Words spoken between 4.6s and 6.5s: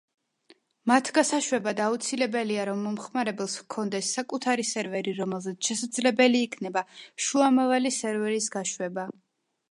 სერვერი რომელზეც შესაძლებელი